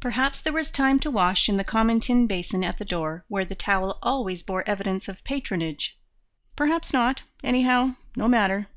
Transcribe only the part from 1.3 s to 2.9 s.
in the common tin basin at the